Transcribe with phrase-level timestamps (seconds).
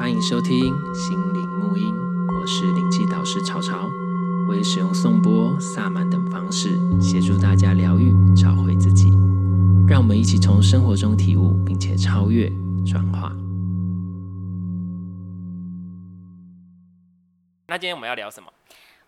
[0.00, 1.94] 欢迎收听心灵沐音，
[2.34, 3.86] 我是灵气导师潮潮，
[4.48, 9.10] 我会使用颂钵、萨满等方式协助大家疗愈、找回自己。
[9.86, 12.50] 让我们一起从生活中体悟，并且超越、
[12.82, 13.30] 转化。
[17.66, 18.50] 那今天我们要聊什么？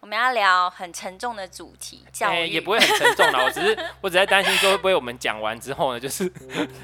[0.03, 3.45] 我们要聊很沉重的主题，教育、欸、也不会很沉重啦。
[3.45, 6.29] 我只是 我只在担心说会不会我们讲完之后呢，就是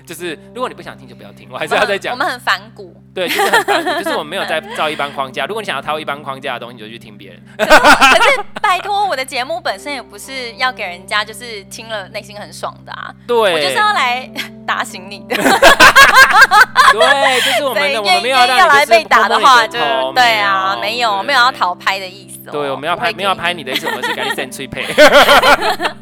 [0.06, 2.12] 就是如果你不想听就不要听，我还是要再讲。
[2.12, 5.46] 我们很反骨，对，就是很反骨， 就是我们没有在造一般框架。
[5.46, 7.42] 如果你想要套一般框架的东西，你就去听别人。
[7.58, 13.12] 可是，拜托，我的节目本身也不是要给人家就是听了内心很爽的啊。
[13.26, 14.30] 对，我就是要来
[14.64, 15.34] 打醒你的。
[16.92, 19.76] 对，就是我们的，我们没有要要来被打的话，就
[20.12, 22.38] 对啊，没有没有要讨拍的意思。
[22.50, 24.84] 对，我们要拍，没有要拍你的意思，我们是给你扇脆配，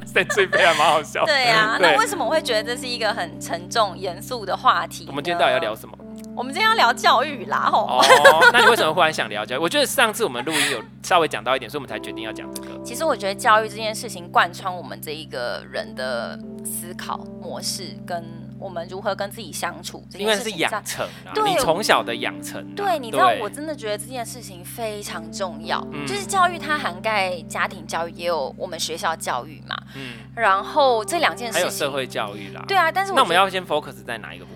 [0.07, 1.25] 扇脆配还蛮好笑。
[1.25, 5.07] 对呀，那为什么我会觉得这是一个很沉重、严肃的话题？
[5.09, 5.97] 我们今天到底要聊什么？
[6.37, 7.87] 我们今天要聊教育啦，吼。
[7.87, 8.05] 哦，
[8.53, 9.59] 那你为什么忽然想聊教育？
[9.59, 12.69] 我觉得上次我们录音有稍微讲到一点，所以我们才决定要讲这个。
[12.85, 18.45] 其实我觉得教育这件事情贯穿我们这一个人的思考模式跟。
[18.59, 20.03] 我们如何跟自己相处？
[20.15, 22.75] 因为是养成，对，你从小的养成。
[22.75, 25.79] 对，你知道，我真的觉得这件事情非常重要。
[26.07, 29.77] 就是教育它涵盖家庭教育，也有我们学校教育嘛。
[29.95, 30.15] 嗯。
[30.35, 32.65] 然后这两件事情还有社会教育啦。
[32.67, 34.56] 对啊，但是那我们要先 focus 在哪一个部分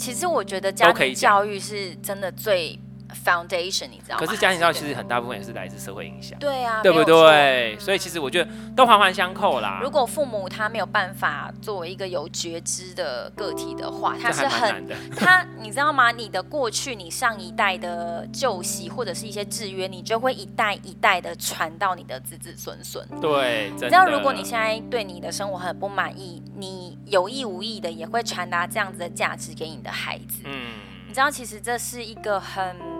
[0.00, 2.80] 其实我觉得家庭教育是真的最。
[3.24, 4.24] Foundation，你知道吗？
[4.24, 7.76] 可是家庭教育其实很大部分也是来自社会影响，对啊，对不对？
[7.78, 9.80] 所以其实我觉得都环环相扣啦。
[9.82, 14.86] 如果父母他没有办法作为一个有觉知的个体的话，他是很。
[15.16, 16.10] 他，你知道吗？
[16.10, 23.06] 你的过去，你上一代的旧习或者是一些制约，你就会一代一代的传到你的子子孙孙。
[23.20, 30.42] 对，你知道，如果你现在对你的生活很不满意，你有意无意的也会传达这样子的价值给你的孩子。
[30.44, 30.72] 嗯，
[31.06, 32.99] 你知道，其实这是一个很。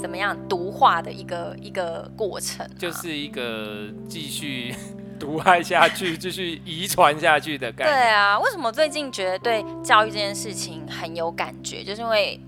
[0.00, 4.74] 怎么样毒化的一个一个过程，啊，就是一个继续
[5.20, 7.92] 毒害下去， 继续遗传下去的感觉。
[7.92, 11.84] 对啊，为什么最近觉得对教育这件事情很有感觉？
[11.84, 12.40] 就是因为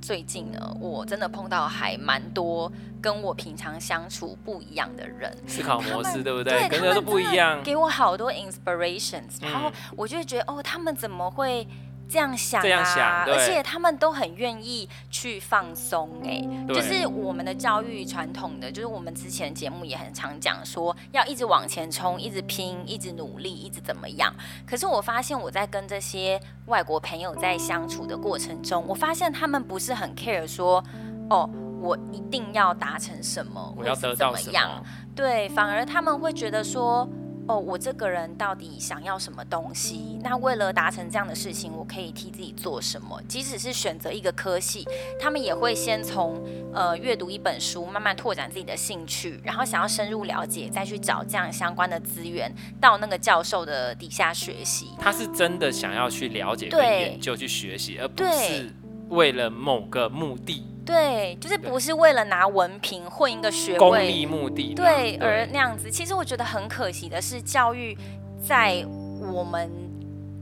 [0.00, 2.70] 最近呢，我真的碰到还蛮多
[3.00, 6.52] 跟我平常相处不一样的人，思考模式对不对？
[6.52, 11.66] 对，跟人都不一样，给我好多 inspirations，然后我就会觉得哦，他们怎么会？
[12.08, 24.32] 这样想啊，而且他们都很愿意去放松，哎，就是我们的教育传统的，就是我们之前节目也很常讲说，要一直往前冲，一直拼，一直努力，一直怎么样。
[24.64, 30.82] 可是我发现我在跟这些外国朋友在相处的过程中，我发现他们不是很 care 说，
[31.28, 31.50] 哦，
[31.80, 34.84] 我一定要达成什么，我要得到什么，怎么样？
[35.14, 37.08] 对，反而他们会觉得说。
[37.48, 40.18] 哦，我这个人到底想要什么东西？
[40.22, 43.22] 那为了达成这样的事情，我可以替自己做什么？
[43.28, 44.84] 即使是选择一个科系，
[45.20, 46.42] 他们也会先从
[46.74, 54.90] 呃阅读一本书，慢慢拓展自己的兴趣，然后想要深入了解，再去找这样相关的资源，到那个教授的底下学习。
[54.98, 58.72] 他是真的想要去了解、跟研究、去学习，而不是
[59.08, 60.66] 为了某个目的。
[60.86, 65.90] 对，就是不是为了拿文凭混一个学位，功利目的，对，而那样子。
[65.90, 67.98] 其实我觉得很可惜的是，教育
[68.40, 68.86] 在
[69.34, 69.68] 我们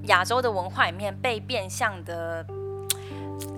[0.04, 2.46] 亚洲的文化里面被变相的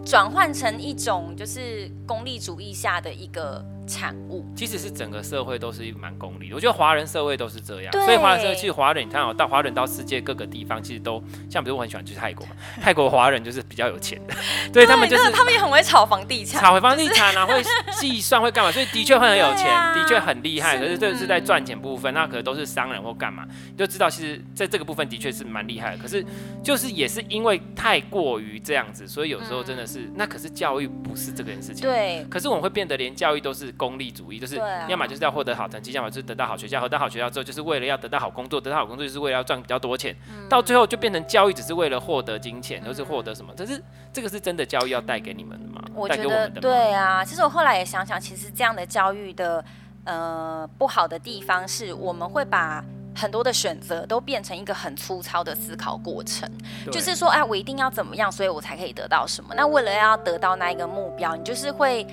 [0.05, 3.63] 转换成一种就是功利主义下的一个。
[3.87, 4.45] 产物。
[4.57, 14.35] 其实是整个社会都是蛮功利的，我觉得华人社会都是这样，所以华人社会其实华人，你看哦，到华人到世界各个地方，其实都像比如我很喜欢去泰国嘛， 泰国华人就是比较有钱的，
[14.73, 17.63] 对，对他们就是他们也很会炒房地产，炒房地产啊，会
[18.01, 26.25] 计算会干嘛，所以的确会很有钱， 啊、的确很厉害，可是这是在赚钱部分，那可能都是商人或干嘛，你就知道其实在这个部分的确是蛮厉害的，可是
[26.63, 33.76] 就是也是因为太过于这样子，所以有时候真的是、嗯、那可是教育不是这个件事情，对，可是我们会变得连教育都是。
[33.77, 34.57] 功利主义就是，
[34.89, 40.17] 要么就是要获得好成绩，要么就是得到好学校，得到好学校之后，就是为了要得到好工作，得到好工作就是为了要赚比较多钱，
[40.49, 43.53] 到最后就变成教育只是为了获得金钱，或是获得什么？
[43.57, 45.83] 这是这个是真的教育要带给你们的吗？
[45.95, 47.25] 我觉得对啊。
[47.25, 49.65] 其实我后来也想想，其实这样的教育的
[50.05, 52.85] 呃不好的地方是，我们会把
[53.15, 56.51] 很多的选择都变成一个很粗糙的思考过程，
[56.93, 59.55] 就是说，哎，我一定要怎么样，所以我才可以得到什么？
[59.55, 62.07] 那为了要得到那一个目标，你就是会。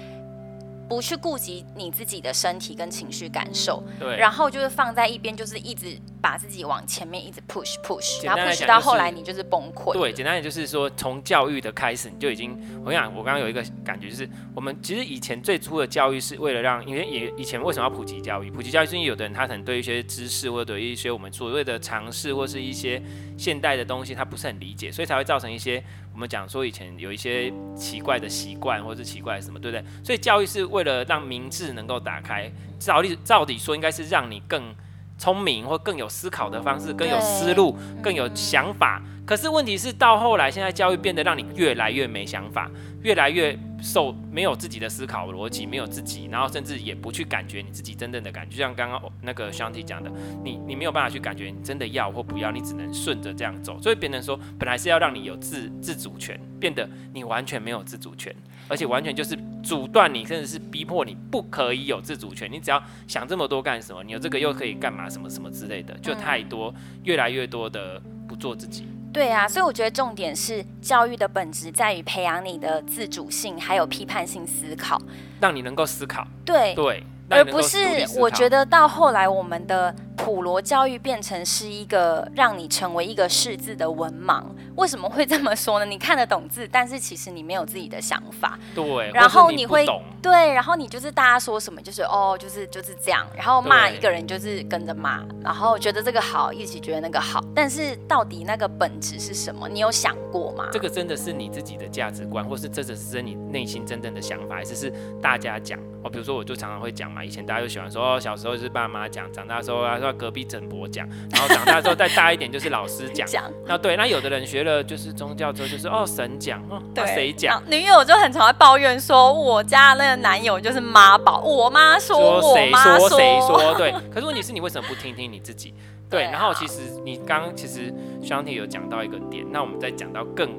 [0.87, 9.91] 不去顾及你自己的身体跟情绪感受，对，然后就是放在一边，就是一直把自己往前面一直 push push，然后 push 到后来你就是崩溃。
[9.91, 18.49] 对，简单点就是说，从教育的开始，你就已经，我跟你讲，我刚刚有一个感觉，就是我们其实以前最初的教育是为了让，因为也以前为什么要普及教育？
[18.49, 23.03] 普及教育是因为有的人他可能对一些知识或者对一些我们所谓的尝试或是一些
[23.37, 25.83] 现代的东西他不是很理解，所以才会造成一些
[26.13, 29.83] 我们讲说以前有一些奇怪的习惯或者是奇怪的什么，对不对？
[30.05, 32.49] 所以教育是为了让明智能够打开，
[32.79, 34.73] 照理照理说应该是让你更。
[35.17, 39.01] 聪明或更有思考的方式，更有思路，更有想法。
[39.25, 42.69] 可是问题是，到后来现在教育变得让你越来越没想法，
[43.03, 48.57] 越来越受没有自己的思考逻辑，没有自己，然后甚至也不去感觉你自己真正的感觉。
[48.57, 50.11] 就像刚刚那个 Shanti 讲的，
[50.43, 53.81] 你你没有办法去感觉你真的要或不要，你只能顺着这样走。
[53.81, 58.35] 所以变成说，本来是要让你有自自主权，变得你完全没有自主权，
[58.67, 62.51] 而且完全就是阻断你，甚至是逼迫你不可以有自主权。
[62.51, 64.03] 你只要想这么多干什么？
[64.03, 65.09] 你有这个又可以干嘛？
[65.09, 68.85] 什么什么之类的，就太多，越来越多的不做自己。
[69.13, 74.99] 对啊，所以我觉得重点是教育的本质在于培养你的自主性，还有批判性思考，
[75.39, 76.27] 让你能够思考。
[76.43, 77.03] 对对。
[77.29, 77.79] 而不是，
[78.19, 84.43] 我觉得到后来我们的普罗教育变成是一个让你成为一个识字的文盲。
[84.75, 85.85] 为什么会这么说呢？
[85.85, 88.57] 你看得懂字，但是其实你没有自己的想法。
[88.73, 89.85] 对，然后你会
[90.21, 93.25] 对，然后你就是大家说什么就是哦，就是就是这样。
[93.35, 97.43] 然后骂一个人就是跟着骂，然后觉得这个好，一起觉得那个好。
[97.53, 99.69] 但是到底那个本质是什么？
[99.69, 100.67] 你有想过吗？
[100.71, 105.79] 这个真的是你自己的价值观，或是这只是你内心真正的想法，还是是大家讲？
[106.03, 113.27] 哦，比如说我就常常会讲嘛，以前大家就喜欢说，哦，小时候是爸妈讲，长大之后啊说隔壁整博讲，然后长大之后再大一点就是老师讲。
[113.27, 117.61] 讲那对，那有的人学了就是宗教之后就是哦神讲，哦对谁讲？
[117.69, 123.93] 女友就很常会抱怨说，我家那个男友就是妈宝，我妈说，我妈说，谁 说，说对。
[124.13, 125.73] 可是问题是你为什么不听听你自己？
[126.09, 130.49] 对，然后其实你刚刚其实 Shanti 有讲到一个点，那我们再讲到更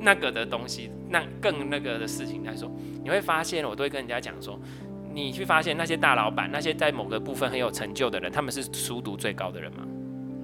[0.00, 2.70] 那个的东西，那更那个的事情来说，
[3.02, 4.58] 你会发现我都会跟人家讲说。
[5.14, 9.84] 你去发现那些大老板，那些在某个部分很有成就的人，他们是书读最高的人吗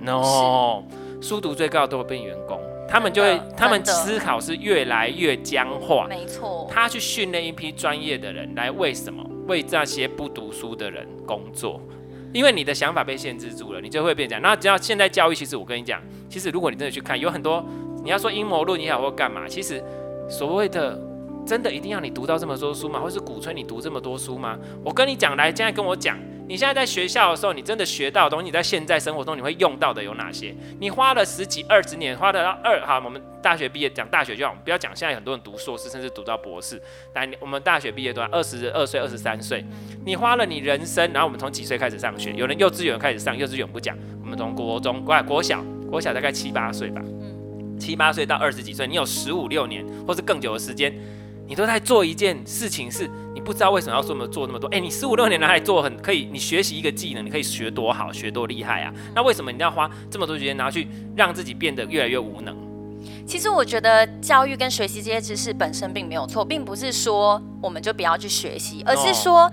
[0.01, 0.85] ？No，
[1.21, 6.07] 书读最高都会变员工，他们就会，他们思考是越来越僵化。
[6.09, 9.29] 没错，他去训练一批专业的人来为什么？
[9.49, 11.81] 为这些不读书的人工作？
[12.33, 14.41] 因为你的想法被限制住了，你就会变这样。
[14.41, 17.65] 那只要现在教育，其实我跟你讲，其实如果你真的去看，有很多
[18.05, 19.83] 你要说阴谋论也好或干嘛，其实
[20.29, 21.10] 所谓的。
[21.51, 23.01] 真的一定要你读到这么多书吗？
[23.01, 24.57] 或是鼓吹你读这么多书吗？
[24.85, 26.17] 我跟你讲，来，现在跟我讲，
[26.47, 30.55] 你现在在学校的时候，你真的学到的东西，你在现在生活中你会用到的有哪些？
[30.79, 36.81] 你花了十几二十年，花了二哈，我们大学毕业讲大学就好，不要讲现在很多人读硕士，甚至读到博士。
[37.15, 39.65] 来我们大学毕业都二十二岁、二十三岁，
[40.07, 42.33] 你花了你人生，然后我们从几岁开始上学？
[42.35, 47.03] 有人幼稚园开始上，幼稚园不讲，我们从国中、国国小、国小大概七八岁吧，
[47.77, 50.95] 七八岁到二十几岁，你有十五六年或是更久的时间。
[51.51, 54.69] 你都在做一件事情，是你不知道为什么要这么做那么多。
[54.69, 58.95] 哎、欸，你十五六年来做很可以，你学习一个技能，你可以学多好，学多厉害啊？
[59.17, 60.87] 那为什么你要花这么多时间拿去
[61.17, 62.57] 让自己变得越来越无能？
[63.27, 69.51] 其实我觉得教育跟学习这些知识本身并没有错，并不是说我们就不要去学习，而是说。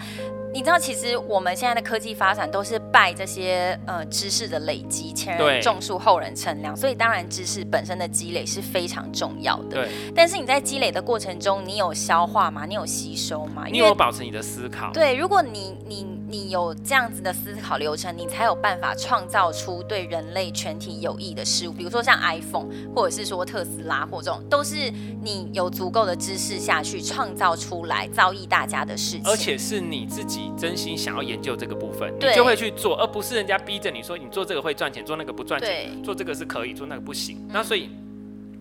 [0.57, 9.75] 你知道，其实我们现在的科技发展都是拜这些呃知识的累积，前人种树，后人乘凉，所以当然知识本身的积累是非常重要的。
[9.75, 9.89] 对。
[10.15, 12.65] 但是你在积累的过程中，你有消化吗？
[12.65, 13.65] 你有吸收吗？
[13.69, 14.92] 你有保持你的思考？
[14.92, 24.91] 对，如果你你你有这样子的思考流程，你才有办法创造出对人类全体有益的事物，比如说像 iPhone，或者是说特斯拉，或这种都是
[25.21, 30.52] 你有足够的知识下去创造出来，造诣大家的事情，而且是你自己。
[30.57, 37.45] 真心想要研究这个部分，你就会去做，而不是人家逼着你说，你做这个会赚钱，做那个不赚钱，做这个是可以，做那个不行。
[37.47, 37.90] 那所以，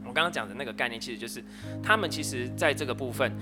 [0.07, 1.43] 我刚刚讲的那个概念，其实就是
[1.83, 3.33] 他们其实在这个部分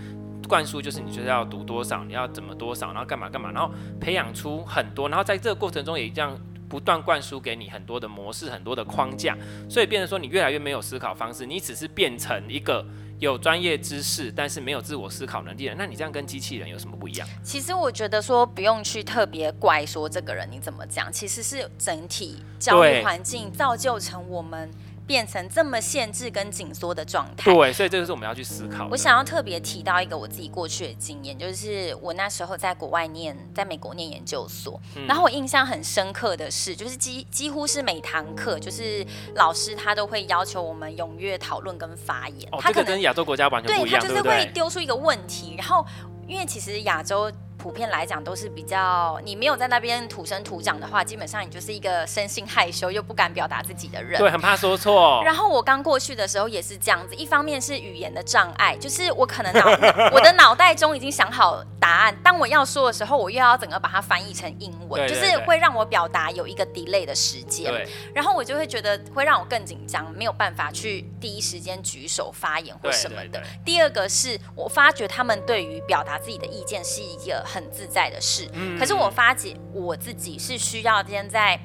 [0.45, 6.37] 灌输，就是你就是要读多少，你要怎么多少，然后干嘛干嘛，然后培养出很多，然后在这个过程中也这样
[6.69, 9.37] 不断灌输给你很多的模式，很多的框架，
[9.69, 12.85] 所以变成说你越来越没有思考方式，你只是变成一个。
[13.21, 17.27] 有专业知识，但是没有自我思考能力的，那你这样跟机器人有什么不一样？
[17.45, 24.69] 其实我觉得说不用去特别怪说这个人你怎么讲，其实是整体教育环境造就成我们。
[25.07, 28.89] 变成这么限制跟紧缩的状态，对，所以这个是我们要去思考。
[28.91, 42.49] 我想要特别提到一个我自己过去的经验，就是我那时候在国外念，在美国念研究所，嗯、然后我印象很深刻的是，就是几几乎是每堂课，就是老师他都会要求我们踊跃讨论跟发言。
[42.53, 45.85] 哦，他可能这个跟亚洲国家完全不一样，对，他就是会丢出一个问题，然后
[46.27, 47.31] 因为其实亚洲。
[47.65, 55.23] 普遍来讲都是比较，你没有在那边土生土长的话，基本上你就是一个生性害羞又不敢表达自己的人，对，很怕说错。
[55.25, 59.65] 然后我刚过去的时候也是这样子，一方面是语言的障碍，就是我可能脑
[60.13, 67.73] 我的脑袋中已经想好答案，当我要说的时候，我又要整个把它翻译成英文，对对对，就是会让我表达有一个 delay 的时间，
[68.15, 73.43] 然后我就会觉得会让我更紧张，没有办法去第一时间举手发言或什么的。
[73.65, 81.59] 第二个是我发觉他们对于表达自己的意见是一个很自在的事，嗯、可是我发觉我自己是需要先在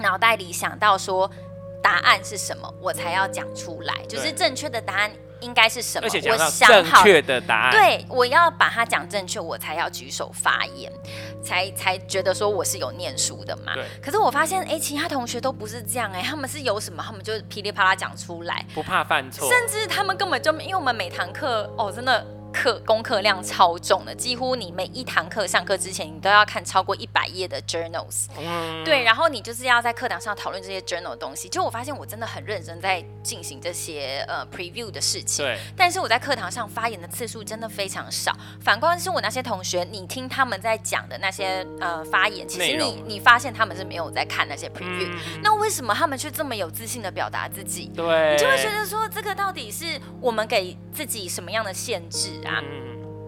[0.00, 1.30] 脑袋里想到说
[1.80, 10.92] 答案是什么，我才要讲出来，就是正确的答案应该是什么，我想好正确的答案，对，我要把它讲正确，我才要举手发言，
[11.42, 13.74] 才才觉得说我是有念书的嘛。
[13.74, 13.84] 对。
[14.02, 22.24] 可是我发现，哎、欸，其他同学都不是这样、欸，哎，他们是有什么，他们就噼里啪啦讲出来，不怕犯错，甚至他们根本就，因为我们每堂课，哦，真的。
[22.52, 31.48] 课功课量超重的，几乎你每一堂课上课之前，你都要看超过一百页的 journals，嗯，对，然后你就是要在课堂上讨论这些 journal 的东西。
[31.48, 35.58] 就我发现我真的很认真在进行这些呃 preview 的事情，对。
[35.76, 38.36] 但是我在课堂上发言的次数真的非常少。
[38.60, 45.40] 反观是我那些同学，你听他们在讲的那些呃发言，其实你你发现他们是没有在看那些 preview，嗯。
[45.42, 47.90] 那为什么他们却这么有自信的表达自己？
[47.96, 52.41] 对，你就会觉得说这个到底是我们给自己什么样的限制？
[52.44, 52.62] 啊，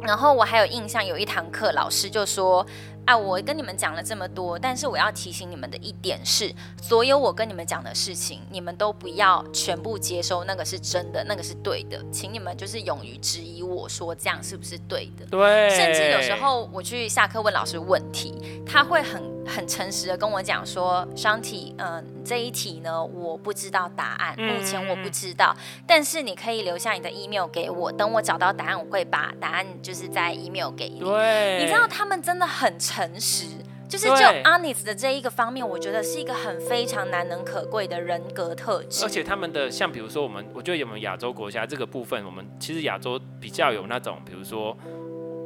[0.03, 2.67] 然后我还有印象，有一堂课老师就说
[3.07, 6.53] ：“啊，我跟你们讲了这么多，但是我要提醒你们的一点是，
[6.83, 15.27] 所有我跟你们讲的事情，你们都不要全部接收，那个是真的，那个是对的，请你们就是勇于质疑我说这样是不是对的。
[15.31, 25.55] 对，甚至有时候我去下课问老师问题，他会很很诚实的跟我讲说，Shanti，嗯。”这一题呢，我不知道答案，目前我不知道。
[25.59, 31.01] 嗯、但是你可以留下你的 email 给我，等我找到答案，我会把答案就是在 email 给你。
[31.01, 33.45] 对，你知道他们真的很诚实，
[33.87, 39.05] 就是就 honest 的这一个方面，我觉得是一个很非常难能可贵的人格特质。
[39.05, 44.75] 而且他们的像比如说我们，我觉得有没有亚洲国家这个部分，我们其实亚洲比较有那种，比如说，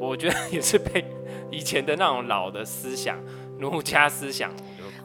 [0.00, 1.05] 我觉得 也是被
[1.50, 3.19] 以前的那种老的思想、
[3.59, 4.50] 儒家思想。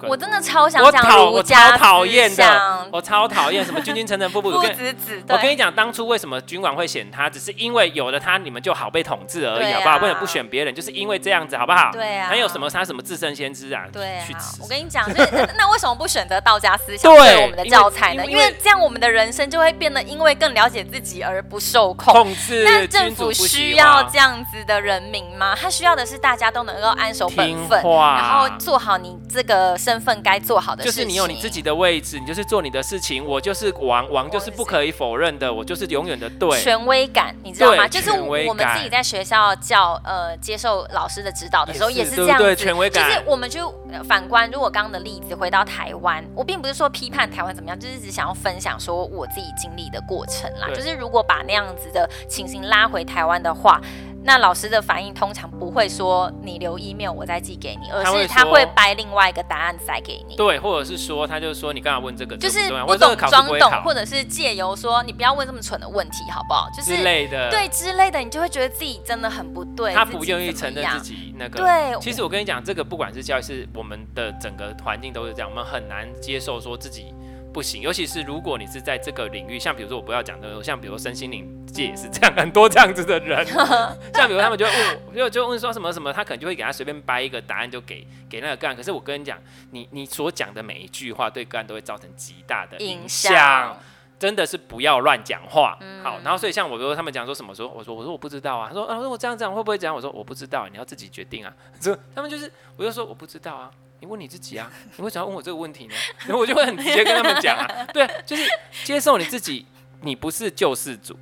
[0.01, 5.23] 我真的超想讲儒家讨厌的，我超讨厌什么君君臣臣父父子子。
[5.29, 9.95] 我跟你讲，当初为什么君王会选他，只是因为有了他，你们就好被统治而已，好不好？
[9.97, 10.73] 为什么不选别人？
[10.73, 11.91] 就是因为这样子，好不好？
[11.91, 12.27] 对啊。
[12.27, 13.83] 还有什么他什么自身先知啊？
[13.91, 14.25] 对啊。
[14.61, 15.07] 我跟你讲，
[15.57, 18.25] 那为什么不选择道家思想作为我们的教材呢？
[18.25, 22.13] 因为这样我们的人生就会变得因为更了解自己而不受控。
[22.13, 22.63] 控制。
[22.63, 25.55] 那政府需要这样子的人民吗？
[25.59, 33.25] 他需要的是大家都能够安守本分，然后做好你这个身份该做好的事情，就是你有你自己的位置，你就是做你的事情。
[33.25, 36.61] 我就是王，王就是不可以否认的，我就是永远的对。
[36.61, 37.87] 权威感，你知道吗？
[37.87, 42.43] 就是我们自己在学校教呃接受老师的指导的时候也是这样子。
[42.43, 43.09] 对，权威感。
[43.09, 43.73] 就是我们就
[44.07, 50.67] 反观，如果刚刚的例子回到台湾，我并不是说批判台湾怎么样，就是只想要分享说我自己经历的过程啦。
[50.73, 53.81] 就是如果把那样子的情形拉回台湾的话。
[54.25, 60.35] 那老师的反应通常不会说你留 email 我再寄给你，而是他会掰另外一个答案塞给你。
[60.35, 62.37] 对，或者是说他就说你刚才问这个？
[62.37, 66.69] 就是不懂装懂，或者是借由说你不要问这么蠢的问题，好不好？
[66.69, 69.93] 就是之类的，对之类的，你就会觉得自己真的很不对。
[69.93, 71.59] 他不愿意承认自己那个。
[71.59, 77.13] 对，其实我跟你讲，这个不管是教育，是我们的整个环境都是这样，我们很难接受说自己。
[77.53, 83.45] 不行，尤其是如果你是在这个领域，像比如说我不要讲的，像比如说身心灵界也是这样，很多这样子的人，
[84.13, 84.71] 像比如他们就会
[85.07, 88.75] 问，就就问说什么什么，他可能就会给他随便掰一个答案就给给那个个案。
[88.75, 89.37] 可是我跟你讲，
[89.69, 93.77] 你你所讲的每一句话对个案都会造成极大的影响，
[94.17, 95.77] 真的是不要乱讲话。
[96.03, 99.95] 好，然后所以像我说他们讲说什么说，我说我说我不知道啊，他说啊，说我这样这样会不会这样？
[99.95, 101.53] 我说我不知道，你要自己决定啊。
[101.79, 103.69] 说 他们就是，我就说我不知道啊。
[103.99, 105.95] 你问你自己啊， 你为什么要问我这个问题呢？
[106.25, 108.43] 然 后我就会很直接跟他们讲啊， 对，就是
[108.83, 109.65] 接受你自己，
[110.01, 111.17] 你不是救世主。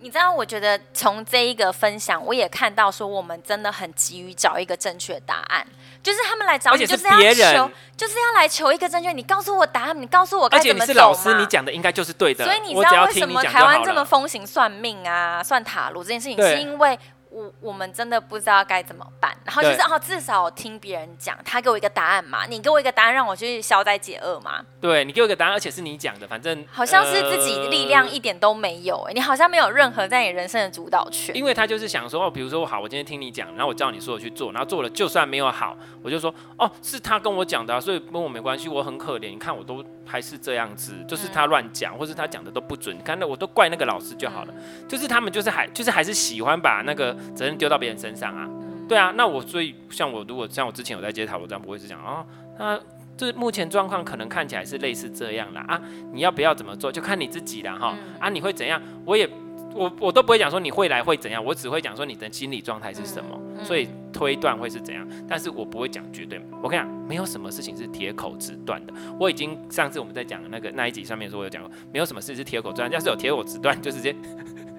[0.00, 5.64] 你知道，我觉得从这一个分享，我也看到说，我们真的很急于找一个正确答案，
[6.02, 9.12] 就是他们来找你，就是要求，就是要来求一个正确。
[9.12, 10.82] 你告诉我答案，你告诉我该怎么走。
[10.82, 12.44] 而且你是老师，你讲的应该就是对的。
[12.44, 16.98] 所以你知道为什么台湾这么风行算命啊、算塔罗这件事情，是因为。
[17.32, 24.62] 我我们真的不知道该怎么办，然后就是哦，至少我听别人讲，他给我一个答案嘛，你给我一个答案让我去消灾解厄嘛。
[24.80, 31.34] 对，你给我一个答案，而且是你讲的，反正好像是自己力量一点都没有，欸，你好像没有任何在你人生的主导权。
[31.34, 44.54] 因为他就是想说哦，比如说好，我今天听你讲，然后我照你说的去做，然后做了就算没有好，我就说哦，是他跟我讲的啊，所以跟我没关系，我很可怜，你看我都还是这样子，就是他乱讲，或是他讲的都不准，你看那我都怪那个老师就好了，
[44.88, 48.48] 就是他们就是还就是还是喜欢把那个责任丢到别人身上啊。
[48.88, 52.26] 对啊，那我所以像我如果像我之前有在接塔罗占卜，我会是讲哦，
[52.58, 52.78] 那
[53.16, 55.80] 这目前状况可能看起来是类似这样啦啊，
[56.12, 58.80] 你要不要怎么做就看你自己了哈、嗯、啊，你会怎样？
[59.04, 59.28] 我也。
[59.74, 66.38] 我我都不会讲说你会来会怎样，我只会讲说你的心理状态是什么，嗯、所以推断会是怎样，但是我不会讲绝对。
[66.62, 68.92] 我跟你讲，没有什么事情是铁口直断的。
[69.18, 72.92] 我已经上次我们在讲那个那一集上面说，我有讲过，没有什么事是铁口直断。
[72.92, 74.14] 要是有铁口直断，就直接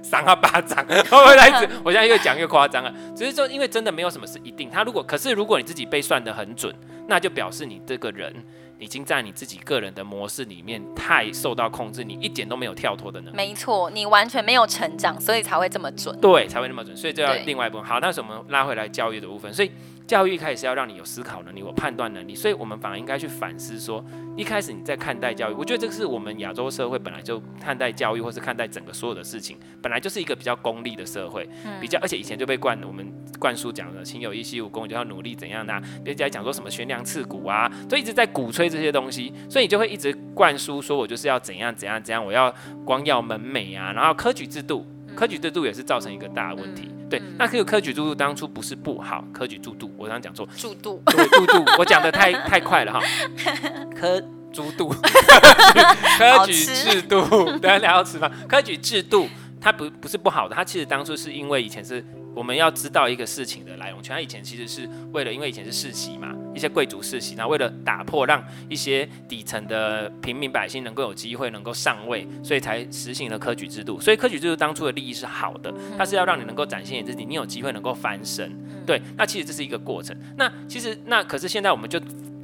[0.04, 0.86] 扇他巴掌。
[1.10, 2.94] 我来一我现在越讲越夸张了。
[3.16, 4.70] 只是说，因为真的没有什么是一定。
[4.70, 6.76] 他如果可是如果你自己被算的很准，
[7.08, 8.32] 那就表示你这个人。
[8.80, 13.38] 已经在你自己个人的模式里面太受到控制，你一点都没有跳脱的能力。
[13.38, 16.14] 没错，你完全没有成长，所以才会这么准。
[16.20, 16.98] 对，才会那么准。
[16.98, 17.86] 所以这要另外一部分。
[17.86, 19.54] 好，那是我们拉回来教育的部分。
[19.54, 19.72] 所以
[20.06, 22.36] 教育一开始是要让你有思考能力，有判断能力。
[22.36, 24.04] 所以我们反而应该去反思说，
[24.36, 31.48] 一开始你在看待教育，我觉得这个是我们亚洲社会本来就看待教育，或是看待整个所有的事情，本来就是一个比较功利的社会，
[31.80, 39.34] 比较而且以前就被灌我们灌输讲的“勤有义，习武功”，就要努力怎样的、啊，别人家讲说什么悬梁刺股啊，就一直在鼓吹这些东西。
[39.50, 42.54] 所以你就会一直灌输说，我就是要怎样怎样怎样，我要
[42.86, 46.90] 光耀门楣啊，然后科举制度，科举制度也是造成一个大问题。
[47.10, 53.02] 对，那这个科举制度当初不是不好，科举制度我刚刚讲错，制度，对，制度， 我讲的太太快了哈，
[53.96, 54.20] 科
[54.52, 54.90] 制度，
[56.18, 58.32] 科举制度，大家要吃饭？
[58.48, 59.28] 科举制度
[59.60, 62.04] 它不不是不好的，它其实当初是因为以前是。
[62.36, 64.16] 我们要知道一个事情的来龙去脉。
[64.16, 74.00] 他以前其实是为了，因为以前是世袭嘛，一些贵族世袭，然后为了打破，让一些底层的平民百姓能够有机会能够上位，所以才实行了科举制度。
[74.00, 78.52] 所以科举制度当初的利益是好的，它是要让你能够展现你自己，你有机会能够翻身。
[78.86, 80.16] 对，那其实这是一个过程。
[80.38, 82.00] 那其实那可是现在我们就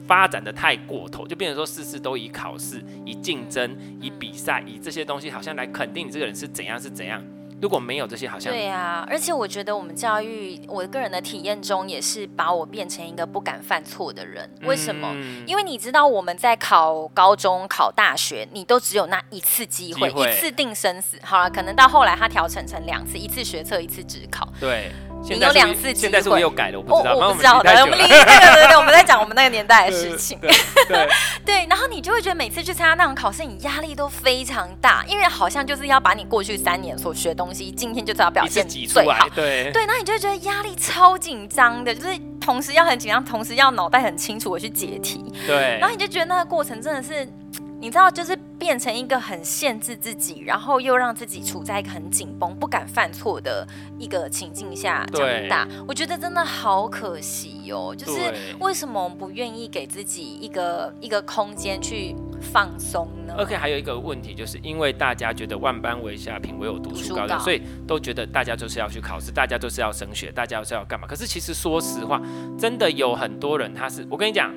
[0.08, 7.24] 发展的太过头，就变成说事事都以考试、以竞争、以比赛、以这些东西，好像来肯定你这个人是怎样是怎样。
[7.62, 14.50] 如果没有这些，好像对啊，而且我觉得我们教育，我个人的体验中也是把我变成一个不敢犯错的人。
[14.62, 15.10] 为什么？
[15.14, 21.18] 嗯、因为你知道我们在考高中、考大学，你都只有那一次机会，一次定生死。
[21.22, 24.48] 好了，可能到后来他调成成两次，一次学测，一次只考。
[24.60, 24.92] 对。
[25.22, 26.80] 你有两次机会，现在是不是又改了？
[26.80, 27.72] 我不知道，我不知道的。
[27.82, 30.38] 我们对对对，我们在讲我们那个年代的事情。
[30.40, 30.50] 对
[30.88, 31.10] 对，
[31.46, 39.28] 对，然后你就会觉得每次去参加那种考试，你压力都非常大，因为好像就是要把你过去三年所学的东西，今天就是要表现最好。
[39.36, 45.24] 对对，那你就会觉得压力超紧张的，就是同时要很紧张，同时要脑袋很清楚的去解题。
[45.46, 47.28] 对，然后你就觉得那个过程真的是。
[47.82, 53.66] 你知道，就是变成一个很限制自己，然后又让自己处在一个很紧绷、不敢犯错的
[53.98, 55.66] 一个情境下长大。
[55.66, 57.96] 对我觉得真的好可惜哦。
[57.98, 71.08] 就是为什么我们不愿意给自己一个一个空间去放松呢？OK，还有一个问题，就是因为大家觉得万般为下品，唯有读书高，高所以都觉得大家就是要去考试，大家就是要升学，大家就是要干嘛？
[71.08, 72.22] 可是其实说实话，
[72.58, 74.54] 真的有很多人，他是我跟你讲，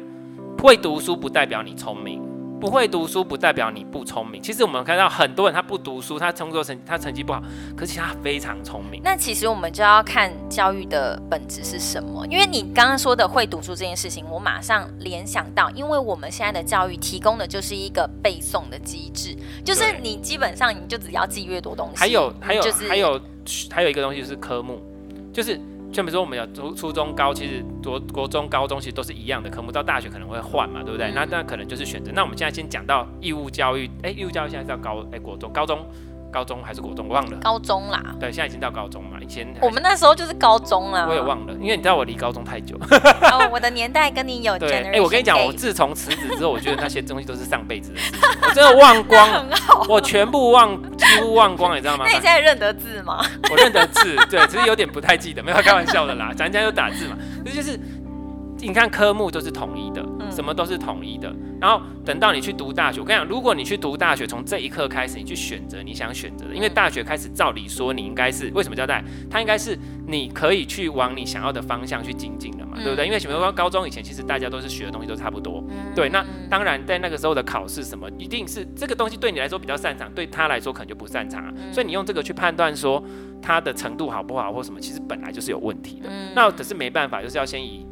[0.59, 2.32] 会读书不代表你聪明。
[2.63, 4.41] 不会读书不代表你不聪明。
[4.41, 7.43] 其实我们看到很多人他不读书，他工作成他成绩不好，
[7.77, 9.03] 可是他非常聪明。
[9.03, 12.25] 那其实我们就要看教育的本质是什么。
[12.29, 21.97] 因为你刚刚说的会读书这件事情，我马上联想到，因为我们现在的教育提供的就是一个背诵的机制，就是你基本上你就只要记越多东西。
[21.97, 23.21] 还有还有就是还有
[23.73, 24.81] 还有一个东西就是科目，
[25.33, 25.61] 就是。
[25.93, 31.09] 像比如说，我们有初初中高，其实国国中、高中其实都是一样的科目，到大学可能会换嘛，对不对？
[31.09, 32.11] 嗯、那那可能就是选择。
[32.15, 35.87] 那我们现在先讲到义务教育，哎，义务教育现在是要高，哎，国中、高中。
[36.33, 37.37] 高中还是国中，我忘了。
[37.43, 38.03] 高中啦。
[38.19, 39.19] 对，现在已经到高中嘛。
[39.21, 41.07] 以前我们那时候就是高中了。
[41.07, 42.77] 我也忘了，因为你知道我离高中太久。
[42.77, 44.57] 哦，我的年代跟你有。
[44.63, 49.47] 对，哎，我跟你讲，我自从辞职之后，我觉得那些东西都是上辈子的事情，我真的忘光。
[49.89, 52.05] 我全部忘，几乎忘光，你知道吗？
[52.07, 53.23] 那你现在认得字吗？
[53.51, 56.33] 我认得字，对，只是有点不太记得，没有开玩笑的啦。
[56.35, 57.79] 咱家有打字嘛，这就是。
[58.69, 61.35] 你看科目都是统一的，什么都是统一的。
[61.61, 69.03] 然后等到你去读大学，我跟你讲，如果你去读大学，从这一刻开始，你去选择你想选择的，因为大学开始照理说你应该是为什么交代？
[69.29, 73.05] 它应该是你可以去往你想要的方向去精进的嘛，对不对？
[73.05, 75.63] 因为什么说高中以前，其实大家都是学的东西都差不多。
[75.95, 81.53] 对，那当然在那个时候的考试什么，一定是这个东西对你来说比较擅长，对他来说可能就不擅长啊。
[81.73, 83.03] 所以你用这个去判断说
[83.41, 86.09] 他的程度好不好或什么，其实本来就是有问题的。
[86.35, 87.87] 那可是没办法，就是要先以。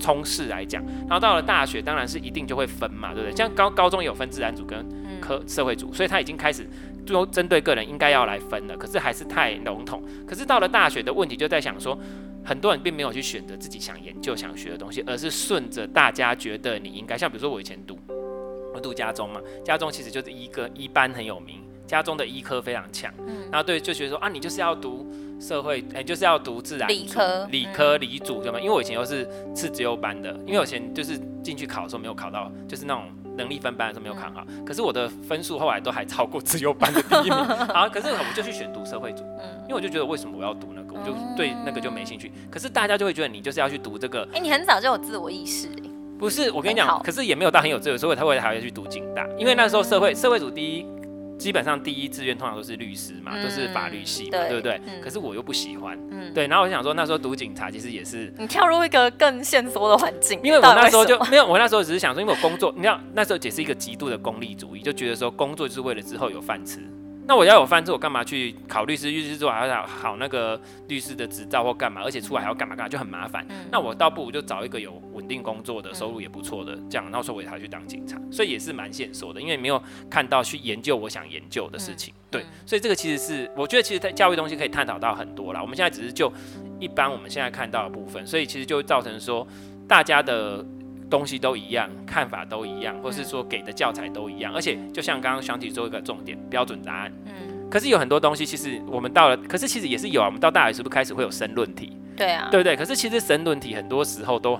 [0.00, 3.36] 冲势来讲，然后到了大学，当然是一定就会分嘛，对不对？
[3.36, 4.84] 像高高中有分自然组跟
[5.20, 6.66] 科社会组，所以他已经开始
[7.06, 10.02] 就针对个人应该要来分了，可是还是太笼统。
[10.26, 11.98] 可是到了大学的问题就在想说，
[12.44, 17.16] 很多人并没有去选择自己想研究、想学的东西，而是顺着大家觉得你应该。
[17.16, 17.98] 像比如说我以前读，
[18.74, 21.62] 我读家中嘛，家中其实就是一个一班很有名。
[21.86, 28.58] 家中的医科非常强，嗯，然后对就觉得说啊，你就是要读社会，哎、欸，就是要读自然理科，理科理组对吗？
[28.58, 33.04] 因为我以前又是次资优班的，因为我以前就是进去考的时候没有考到，就是那种
[33.36, 45.68] 能力分班的时候没有考好，嗯、可是我的分数后来都还超过自优班的第一名， 好，可是我就去选读社会组，嗯，因为我就觉得为什么我要读那个，我就对那个就没兴趣，可是大家就会觉得你就是要去读这个，哎、欸，你很早就有自我意识。
[46.16, 50.86] 不是，我跟你讲，可是也没有到很有自由，所以他会还要去读警大，因为那时候社会社会组第一，
[51.38, 54.80] 基本上第一志愿通常都是律师嘛，嗯、都是法律系嘛，对，对不对？
[54.86, 66.80] 嗯、可是我又不喜欢，嗯、对，然后我想说那时候读警察其实也是你跳入一个更限缩的环境，因为我那时候就没有，我那时候只是想说，因为我工作，你知道那时候也是一个极度的功利主义，就觉得说工作就是为了之后有饭吃。
[67.26, 69.10] 那我要有饭吃，我干嘛去考律师？
[69.10, 72.02] 律师之后还要考那个律师的执照或干嘛？
[72.04, 73.44] 而且出来还要干嘛干嘛，就很麻烦。
[73.48, 82.12] 嗯、那我倒不如就找一个有稳定工作的，收入也不错的，这样，然后说我也还去当警察，所以也是蛮现实的，因为没有看到去研究我想研究的事情。
[82.12, 85.62] 嗯、对，所以这个其实是我觉得，其实在教育东西可以探讨到很多啦。
[85.62, 86.30] 我们现在只是就
[86.78, 89.46] 一般我们现在看到的部分，所以其实就会造成说
[89.88, 90.64] 大家的。
[91.14, 101.96] 东西都一样，看法都一样，或是说给的教材都一样，而且就像刚刚想起做一个重点标准答案，嗯，可是有很多东西其实我们到了，可是其实也是有啊，我们到大学是不是开始会有申论题？
[102.16, 102.74] 对啊，对不对？
[102.76, 104.58] 可是其实申论题很多时候都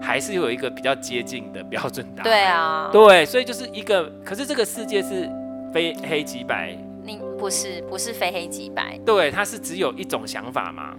[0.00, 5.28] 还是有一个比较接近的标准答案，对啊，对，所以就是一个，可是这个世界是
[5.72, 10.94] 非黑即白，你不是不是非黑即白，对，它是只有一种想法嘛。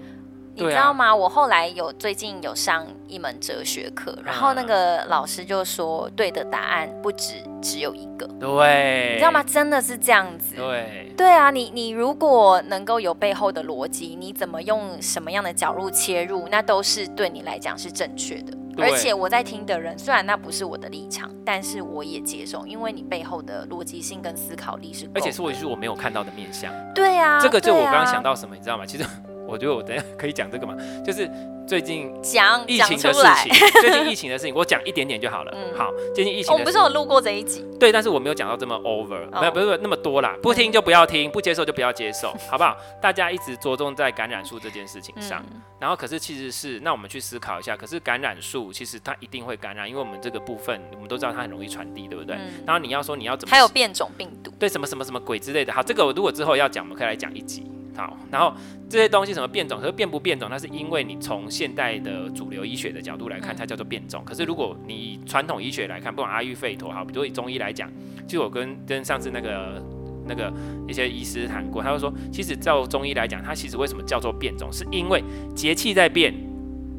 [0.58, 1.15] 你知道吗？
[1.15, 8.28] 我后来有最近有上一门哲学课，然后那个老师就说，对的答案不止只有一个。
[8.39, 9.43] 对，你知道吗？
[9.43, 10.56] 真的是这样子。
[10.56, 18.58] 对，对啊，你你如果能够有背后的逻辑，你怎么用什么样的角度切入，那都是对你来讲是正确的。
[18.80, 26.72] 而且我在听的人，虽然那不是我的立场，但是我也接受，因为你背后的逻辑性跟思考力是，而且是我是我没有看到的面向。
[26.93, 28.86] 对啊，这个就我刚刚想到什么，你知道吗？
[28.86, 29.04] 其实。
[29.47, 31.29] 我觉得我等下可以讲这个嘛，就是
[31.67, 35.51] 最近讲疫情的事情，最近疫情的事情，我讲一点点就好了。
[35.55, 42.77] 嗯，好，最近疫情，我不是有录过这一集，对，但是我没有讲到这么 over，没有，不是那么多啦，不听就不要听，不接受就不要接受，好不好？
[43.01, 45.43] 大家一直着重在感染数这件事情上，
[45.79, 52.38] 然后可是其实是，那我们去思考一下，可是感染数其实它一定会感染，因为我们这个部分我们都知道它很容易传递，对不对？
[52.65, 57.69] 然后你要说你要怎么，还有变种病毒，对，什么什么什么鬼之类的，好，这个我如果之后要讲，我们可以来讲一集。
[57.97, 58.53] 好，然后
[58.88, 64.21] 这些东西什么变种，可是变不变种，那是因为你从现代的主流医学的角度来看，它叫做变种。
[64.23, 67.91] 可是如果你传统医学来看，不管阿育吠陀，好，比如以中医来讲，
[68.27, 69.83] 就我跟跟上次那个
[70.27, 70.53] 那个
[70.88, 75.23] 一些医师谈过，他就说，其实照中医来讲，它其实为什么叫做变种，是因为
[75.55, 76.31] 节气在变，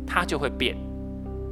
[0.04, 0.76] 它就会变。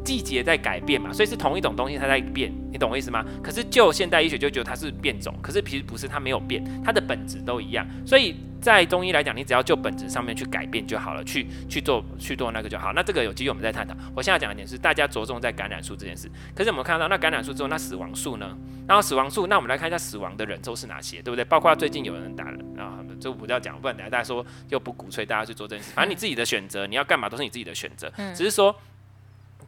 [0.06, 3.24] 季节在改变嘛，所以是同一种东西它在变，你懂我意思吗？
[3.42, 7.84] 可是就现代医学就觉得它是变种，可是其实不是，它没有变，它的本质都一样。
[8.06, 12.92] 所以在中医来讲，你只要就本质上面去改变就好了，去去做去做那个就好。
[12.92, 13.96] 那这个有机会我们再探讨。
[14.14, 18.56] 我现在讲一点是大家着重在感染数这件事，可是我们看到那感染数之后，那死亡数呢？
[18.86, 21.44] 然后死亡数，那我们来看一下死亡的人都是哪些，对不对？
[21.44, 28.74] 包括最近有人打了啊，这不要讲，不然等下大家说又不鼓吹大家去做这件事，反正你自己的选择，你要干嘛都是你自己的选择，只是说。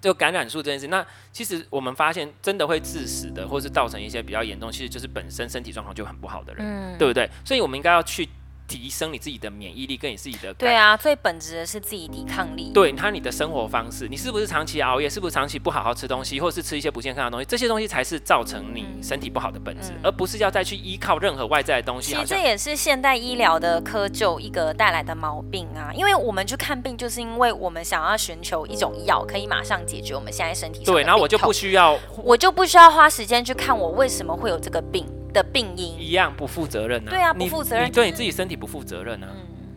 [0.01, 7.29] 就感染数这件事，那其实我们发现真的会致死的，或是造成一些比较严重，其实就是本身身体状况就很不好的人，嗯、对不对？
[7.45, 8.29] 所以我们应该要去。
[8.69, 12.71] 提升你自己的免疫力，跟你自己的对啊，最本质的是自己抵抗力。
[12.75, 15.09] 对，他你的生活方式，你是不是长期熬夜？
[15.09, 17.47] 是不是长期不好好吃东西，或是吃一些不健康的东西？
[17.47, 22.13] 这些东西才是造成你身体不好的本质，嗯、而不是要再去依靠任何外在的东西。
[22.13, 31.01] 其实这也是现代医疗的窠臼一个带来的毛病啊，因为我们去看病，就是因为我们想要寻求一种药，可以马上解决我们现在身体上的。
[31.01, 35.07] 对，然后我就不需要，我就不需要花时间去看我为什么会有这个病。
[35.33, 37.11] 的病因一样不负责任呢？
[37.11, 39.27] 对啊，不负责任，你对你自己身体不负责任呢？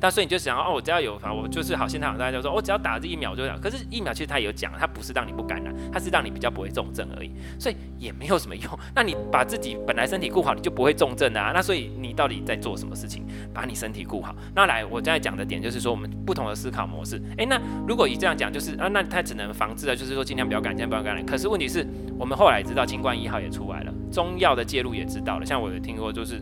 [0.01, 3.57] 那所以你就想哦，我只要有，反正我就是好，心态好大家就说，我只要打这疫苗就这样。
[3.61, 8.79] 可是疫苗其实它有讲，它不是让你不感染，它是让你比较不会重症而已，所以也没有什么用。
[8.95, 11.51] 那你把自己本来身体顾好，你就不会重症的啊。
[11.53, 13.23] 那所以你到底在做什么事情？
[13.53, 14.35] 把你身体顾好。
[14.55, 17.21] 那来，我现在讲的点就是说，我们不同的思考模式。
[17.37, 21.23] 诶，那如果以这样讲，就是啊，那它只能防治的，就是说尽量不要感染，尽量不要感染。
[21.23, 21.85] 可是问题是
[22.17, 23.93] 我们后来知道，清冠一号也出来了。
[24.11, 26.41] 中药的介入也知道了，像我有听过，就是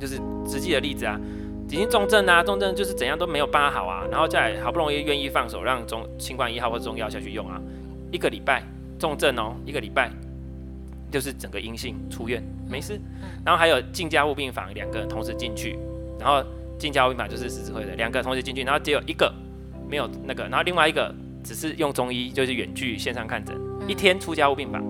[0.00, 1.20] 就是实际的例子啊，
[1.68, 7.60] 已经重症啊，重症就是怎样都没有办法好啊，然后再好不容易愿意放手让中新冠一号或中药下去用啊，
[8.10, 8.62] 一个礼拜
[8.98, 10.10] 重症哦，一个礼拜
[11.10, 13.00] 就是整个阴性出院没事，
[13.44, 15.78] 然后还有进加护病房两个人同时进去，
[16.18, 16.44] 然后
[16.78, 19.32] 进加护病房就是十字会的两个同时进去，然后只有一个
[19.88, 24.82] 没有那个，然后另外一个只是用中医就是远距线上看诊，一天出加护病房。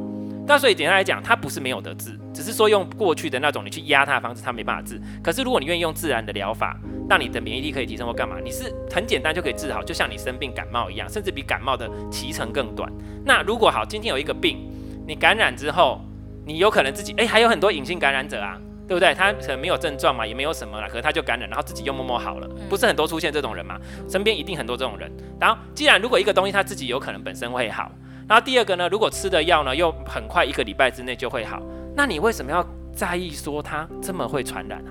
[0.46, 5.00] 那所以简单来讲，他不是没有得治，只是说用过去的那种你去压它的方式，它没办法治。
[5.22, 12.90] 可是如果你愿意用自然的疗法，让你的免疫力可以提升或干嘛，你是很简单就可以治好，就像你生病感冒一样，甚至比感冒的期程更短。
[13.24, 14.58] 那如果好，今天有一个病，
[15.06, 16.00] 你感染之后，
[16.46, 18.58] 你有可能自己哎、还有很多隐性感染者啊。
[18.84, 19.14] 对不对？
[19.14, 23.78] 他可能没有症状嘛，也没有什么了，可是他就感染，然后自己又默默好了，不是很多出现这种人嘛？
[24.06, 25.10] 身边一定很多这种人。
[25.40, 27.90] 然后，既然如果一个东西他自己有可能本身会好，
[28.28, 31.62] 然后第二个呢，如果吃的药呢又很快一个礼拜之内就会好，
[31.94, 34.90] 那你为什么要在意说它这么会传染啊？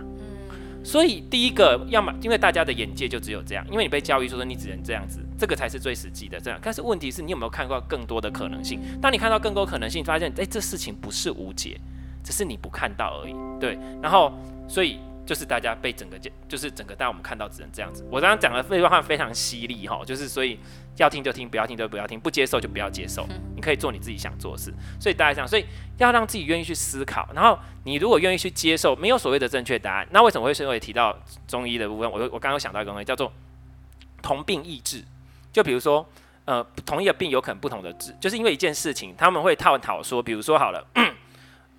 [0.83, 6.59] 所以第一个，要么因为大家的眼界就只有这样，因为你被教育说说你只能这样子，这个才是最实际的这样。
[6.61, 8.79] 但是问题是你有没有看到更多的可能性？
[9.01, 11.79] 当你看到更多可能性，发现哎，这事情不是无解。
[12.23, 13.75] 只是你不看到而已，对。
[13.99, 14.31] 然后，
[14.67, 14.99] 所以
[15.31, 18.05] 就是大家被整个就是整个，大家我们看到只能这样子。
[18.11, 20.59] 我刚刚讲的这段话非常犀利哈，就是所以
[20.97, 23.25] 要听就听，不要听就不要听，不接受就不要接受。
[23.55, 24.73] 你可以做你自己想做的事。
[24.99, 25.65] 所以大家这样，所以
[25.99, 27.29] 要让自己愿意去思考。
[27.33, 30.07] 然后你如果愿意去接受，没有所谓的正确答案。
[30.11, 31.17] 那为什么会稍微提到
[31.47, 32.11] 中医的部分？
[32.11, 33.31] 我我刚刚想到一个东西叫做
[34.21, 35.01] 同病异治。
[35.53, 36.05] 就比如说，
[36.43, 40.85] 呃，同一个病有可能不同的治，就是因为一件事情，他们会探讨说，比如说好了。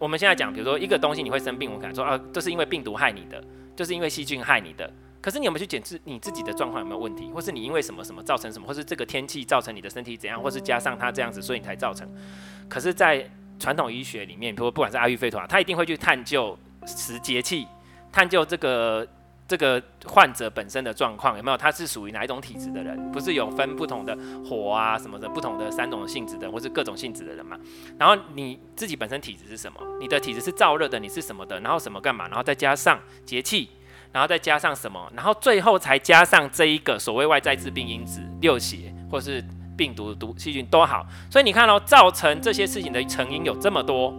[0.02, 3.40] 我们现在讲，比如说一个东西你会生病，我敢说啊，这是因为病毒害你的，
[3.76, 4.92] 就是因为细菌害你的。
[5.20, 12.04] 可是你有没有去检测你自己的状况有没有问题，或是你因为什么什么造成什么，或是这个天气造成你的身体怎样，或是加上它这样子，所以你才造成。
[12.68, 17.68] 可是，在传统医学里面，比如不管是阿育吠陀，他一定会去探究时节气，
[18.10, 19.06] 探究这个。
[19.52, 21.56] 这个患者本身的状况有没有？
[21.58, 23.12] 他是属于哪一种体质的人？
[23.12, 24.16] 不是有分不同的
[24.48, 27.58] 火啊什么的，不同的三种性质的，或是各种性质的人嘛？
[27.98, 29.78] 然后你自己本身体质是什么？
[30.00, 31.60] 你的体质是燥热的，你是什么的？
[31.60, 32.26] 然后什么干嘛？
[32.28, 33.68] 然后再加上节气，
[34.10, 35.12] 然后再加上什么？
[35.14, 39.44] 然后最后才加上这一个所谓外在致病因子六邪，或是
[39.76, 41.06] 病毒、毒细菌都好。
[41.30, 44.14] 所以你看哦，造成这些事情的成因有这么多。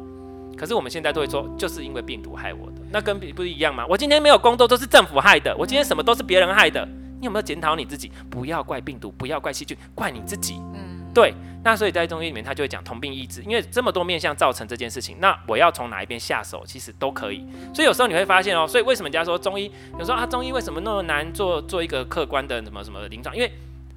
[0.56, 3.84] 可是我们现在都会说，就是因为病毒害我的，那跟不是一样吗？
[3.90, 6.88] 我今天没有工作都是政府害的，我今天什么都是别人害的。
[7.20, 8.12] 你有没有检讨你自己？
[8.30, 10.62] 不要怪病毒，不要怪细菌，怪你自己。
[10.76, 11.34] 嗯，对。
[11.64, 17.48] 那所以在中医里面，他就会讲同病异治，因为这么多面相造成这件事情，那我要从哪一边下手，其实都可以。
[17.74, 23.36] 所以有时候你会发现哦，所以为什么人家说中医，有时候啊，中医为什么那么难做做一个客观的什么什么临床？
[23.36, 23.52] 因为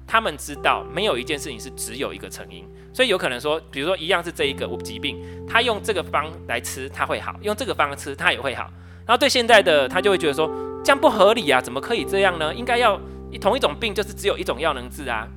[0.07, 2.65] 他们知道没有一件事情是只有一个成因。
[2.93, 8.71] 所以有可能说，比如说一样是这一个疾病，他用这个方来吃，他会好；用这个方吃，他也会好。
[9.05, 10.49] 然后对现在的他就会觉得说，
[10.83, 12.55] 这样不合理啊，怎么可以这样呢？
[12.55, 12.99] 应该要
[13.39, 15.27] 同一种病就是只有一种药能治啊，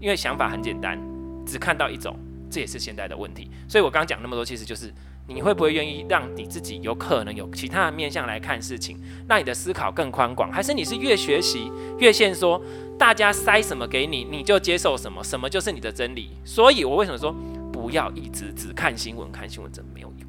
[0.00, 0.98] 因为想法很简单，
[1.44, 2.16] 只看到一种，
[2.50, 3.50] 这也是现在的问题。
[3.68, 4.90] 所以我刚刚讲那么多，其实就是
[5.32, 12.60] 你会不会愿意让你自己有可能有其他的面向来看事情，让你的思考更宽广，还是你是越学习越现说？
[12.98, 16.30] 大家塞什么给你，你就接受什么，什么就是你的真理。
[16.44, 17.34] 所以我为什么说
[17.72, 20.28] 不要一直只看新闻，看新闻真没有用。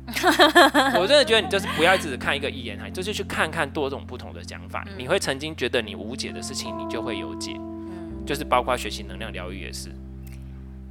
[0.99, 4.83] 我真的觉得你就是不要一直看一个一言，就是去看看多种不同的讲法。
[4.97, 7.55] 你会曾经觉得你无解的事情，你就会有解。
[8.25, 9.89] 就是包括学习能量疗愈也是。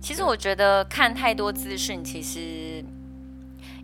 [0.00, 2.84] 其实我觉得看太多资讯，其实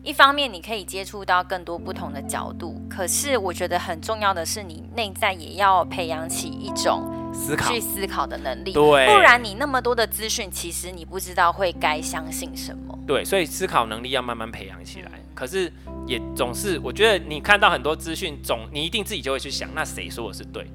[0.02, 7.14] 一方面你可以接触到更多不同的角度，可是我觉得很重要的是，你内在也要培养起一种。
[7.30, 12.98] 思考去思考的能力，对，不然你那么多的资讯，其实你不知道会该相信什么。
[13.06, 15.12] 对，所以思考能力要慢慢培养起来。
[15.34, 15.70] 可是
[16.06, 20.66] 也总是，我觉得你看到很多资讯，总你一定自己就会去想，那谁说我是对？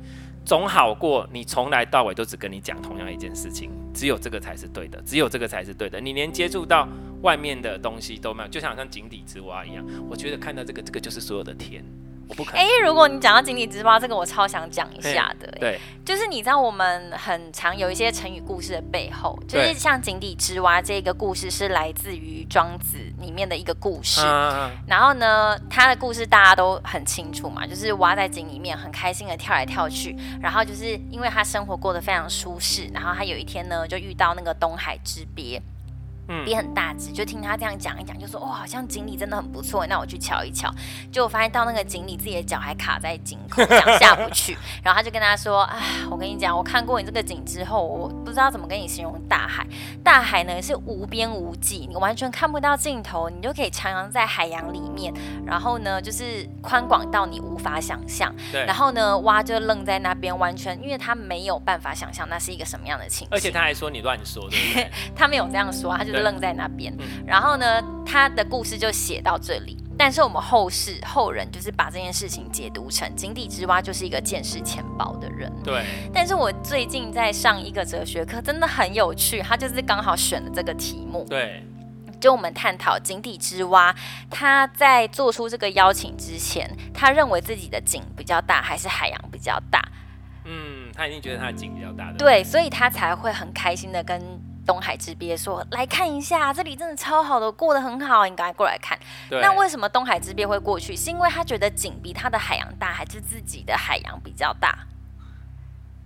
[0.46, 6.02] 总好过你从来到尾都只跟你讲同样一件事情，只有这个才是对的，只有这个才是对的。
[6.02, 6.88] 你连接触到
[7.22, 9.86] 外面的东西都没有，就像像井底之蛙一样。
[10.10, 11.84] 我觉得看到这个，这个就是所有的天。
[12.54, 15.48] 哎、欸，如果你讲到井底之蛙，这个我超想讲一下的。
[15.60, 24.22] 对，就是你知道我们很常有一些成语故事的背后，就是像井底之蛙这个故事是来自于庄子里面的一个故事。
[24.22, 35.62] 啊、然后呢，他的故事大家都很清楚嘛，就是蛙在井里面很开心的跳来跳去，然后就是因为他生活过得非常舒适，然后他有一天呢就遇到那个东海之鳖。
[36.28, 40.74] 嗯，鳖很大只，就听他这样讲一讲，就说哇，好像锦鲤真的很不错，那我去瞧一瞧。
[41.12, 44.58] 结果发现到那个锦鲤，自己的脚还卡在井口，想下不去。
[44.82, 49.68] 然后他就跟他说：“哎，我跟你讲，我看过你这个井之后，我不知道怎么跟你形容大海。
[50.02, 55.14] 大海呢是无边无际，你完全看不到尽头，你就可以徜徉在海洋里面。
[55.46, 58.34] 然后呢，就是宽广到你无法想象。
[58.50, 58.66] 对。
[58.66, 63.38] 然后呢，蛙就愣在那边，完全因为他没有办法想象那是一个什么样的情况。
[63.38, 64.92] 而且他还说你乱说，对不对？
[65.14, 66.13] 他没有这样说，他就。
[66.20, 66.96] 愣在那边，
[67.26, 69.78] 然后呢，他的故事就写到这里。
[69.96, 75.52] 但是我们后世后人就是把这件事情解读成井底之蛙就是一个见识浅薄的人。
[75.64, 75.86] 对。
[76.12, 81.26] 但是我最近在上一个哲学课，真的很有趣，他就是刚好选了这个题目。
[81.30, 81.64] 对。
[82.20, 83.94] 就我们探讨井底之蛙，
[84.30, 89.80] 他在做出这个邀请之前，他认为自己的井比较大，还是海洋比较大？
[90.46, 92.18] 嗯，他一定觉得他的井比较大的。
[92.18, 94.22] 对，所以他才会很开心的跟
[94.66, 98.98] 东海之鳖说：“来看一下，这里真的超好的，过得很好，你赶快过来看。”
[99.30, 100.96] 那为什么东海之鳖会过去？
[100.96, 104.78] 是因为他觉得景比他的海洋大，还是自己的海洋比较大？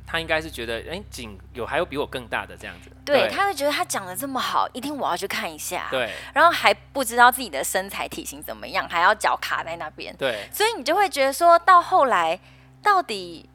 [0.09, 2.89] 他应该是觉得，哎、欸，井有还有比我更大的这样子。
[3.03, 5.87] 对，对他会觉得他讲的这么好，一定我要去看一下。
[5.91, 10.15] 对，然后还不知道自己的身材体型怎么样，还要脚卡在那边。
[10.15, 12.39] 对，所以你就会觉得说到后来，
[12.81, 13.49] 到底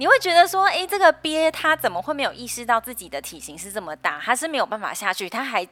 [0.00, 4.18] 你会觉得说，哎、欸，这个鳖它怎么会没有意识到自己的体型是这么大？
[4.24, 5.68] 它是没有办法下去，它还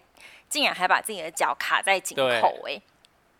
[0.50, 2.78] 竟然还把自己的脚卡在井口，哎。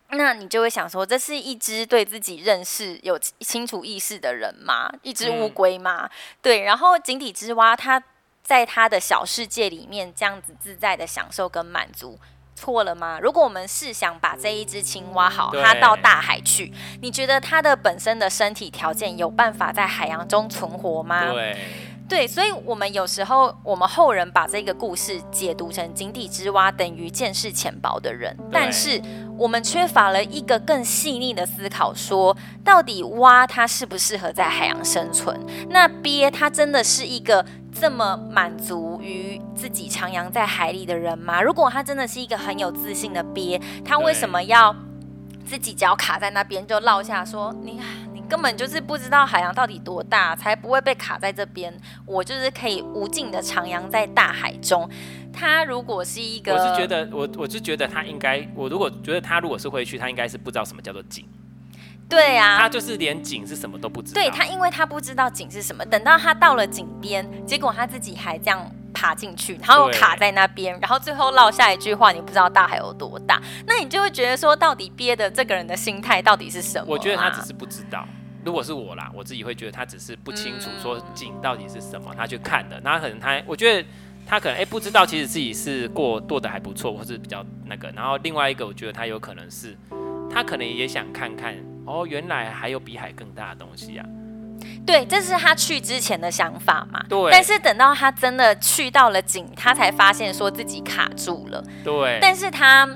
[0.09, 4.91] 那你就会想说，这是一只对自己认识有清楚意识的人吗？
[5.03, 6.09] 一只乌龟吗？
[6.11, 8.01] 嗯、对，然后井底之蛙，它
[8.41, 12.17] 在它的小世界里面这样子自在的享受跟满足，
[12.59, 13.17] 错了吗？
[13.21, 21.31] 如果我们是想把这一只青蛙好，它到大海去，你觉得它的本身的身体条件有办法在海洋中存活吗？
[21.31, 21.57] 对。
[22.09, 28.99] 对，所以，我们有时候，我们后人把这个故事解读成井底之蛙等于见识浅薄的人，但是
[29.37, 35.39] 我们缺乏了一个更细腻的思考，说到底蛙它适不适合在海洋生存？
[35.69, 41.41] 那鳖它真的是一个这么满足于自己徜徉在海里的人吗？
[41.41, 44.75] 如果他真的是一个很有自信的鳖，他为什么要
[45.45, 47.85] 自己脚卡在那边就落下说你看？
[48.29, 51.75] 根本就是不知道海洋到底多大，才不会被卡在这边。
[52.05, 54.87] 我就是可以无尽的徜徉在大海中。
[55.33, 61.25] 他如果是一个，我是觉得，我我是觉得他应该，我如果觉得他如果是会去，他应该是不知道什么叫做井。
[62.09, 64.19] 对啊，他就是连井是什么都不知道。
[64.19, 76.87] 对他，因为他不知道井是什么，等到他到了井边，结果他自己还这样爬进去，然后卡在那边，然后最后落下一句话：“你不知道大海有多大。”那你就会觉得说，到底憋的这个人的心态到底是什么啊？
[76.89, 78.07] 我觉得他只是不知道。
[78.43, 82.79] 如果是我啦，我自己会觉得他只是不清楚说井到底是什么，他去看的。
[82.83, 83.87] 那可能他，我觉得
[84.25, 87.91] 他可能哎、欸、不知道，其实自己是过过得还不错，或是比较那个。
[87.91, 89.77] 然后另外一个，我觉得他有可能是，
[90.33, 91.53] 他可能也想看看
[91.89, 94.05] 哦，原来还有比海更大的东西啊。
[94.85, 97.03] 对，这是他去之前的想法嘛。
[97.09, 97.31] 对。
[97.31, 101.63] 但是等到他真的去到了井，他才发现说自己卡住了。
[101.83, 102.19] 对。
[102.21, 102.87] 但是他。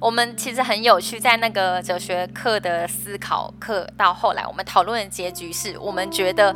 [0.00, 6.52] 我们其实很有趣，在那个哲学课的思考课，到后来我们讨论的结局是，我们觉得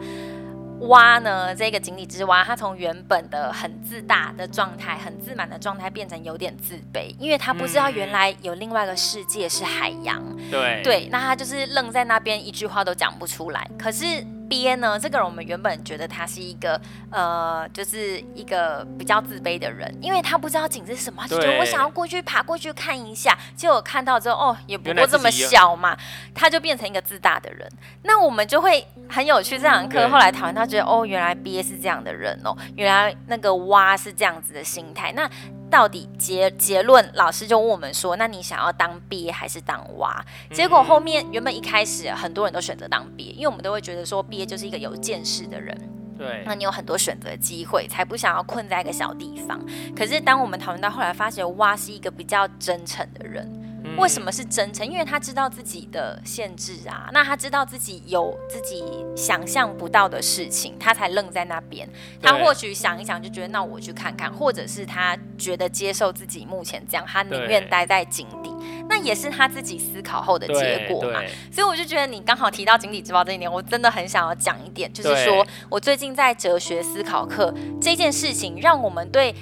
[0.81, 10.23] 蛙呢，这个井底之蛙，它从原本的很自大的状态、很自满的状态，变成有点自卑，因为他不知道原来有另外一个世界是海洋。
[10.51, 13.69] 对对，那他就是愣在那边，一句话都讲不出来。
[13.79, 14.25] 可是。
[14.49, 14.99] 鳖呢？
[14.99, 16.81] 这个人我们原本觉得他是一个
[17.11, 23.37] 呃，就是一个比较自卑的人，因为他不知道井是什么，就觉得我想要过去爬过去看一下。
[23.55, 25.97] 结果看到之后，哦，也不过这么小嘛，
[26.35, 27.69] 他就变成一个自大的人。
[28.03, 29.59] 那我们就会很有趣。
[29.59, 35.13] 这堂课后来讨论，他觉得哦，原来鳖是这样的人哦，原来那个蛙是这样子的心态。
[35.13, 35.29] 那
[35.71, 45.77] 到底结结论，老师就问我们说：“那你想要当鳖还是当蛙？”结果后面原本一开始很多人都选择当鳖，因为我们都会觉得说鳖就是一个有见识的人，
[46.17, 49.61] 对，那你有很多选择机会，才不想要困在一个小地方。
[49.97, 53.66] 可是当我们讨论到后来，发现蛙是一个比较真诚的人。
[53.99, 54.87] 为什么是真诚？
[54.87, 58.85] 因为他知道自己的限制啊，那他知道自己有自己
[59.17, 61.89] 想象不到的事情，他才愣在那边。
[62.23, 68.55] 他或许想一想，就觉得那我去看看，或者是他觉得接受自己目前这样，他宁愿待在井底，
[68.89, 71.21] 那也是他自己思考后的结果嘛。
[71.51, 79.35] 所以我就觉得你刚好提到井底之蛙这一点，我真的很想要讲一点，就是说我最近在哲学思考课这件事情，让我们对。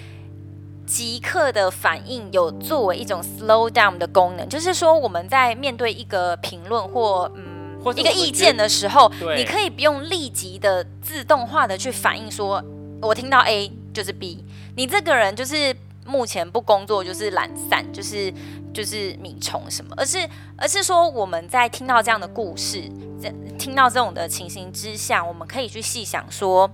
[0.86, 12.62] 即刻的反应有作为一种 slow down 的功能，就是说我们在面对一个评论或嗯或一个意见的时候，你可以不用立即的自动化的去反应说，
[13.00, 14.44] 我听到 A 就是 B，
[14.76, 15.74] 你这个人就是
[16.06, 18.32] 目前不工作就是懒散，就是
[18.72, 20.18] 就是米虫什么，而是
[20.56, 26.70] 而是说我们在听到这样的故事，在听到这种的情形之下，我们可以去细想说。